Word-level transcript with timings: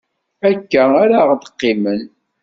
Akka 0.49 0.83
ara 1.03 1.19
ɣ-deqqimen. 1.29 2.01